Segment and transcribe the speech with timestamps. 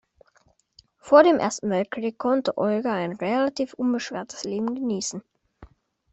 [0.97, 5.21] Vor dem Ersten Weltkrieg konnte Olga ein relativ unbeschwertes Leben genießen.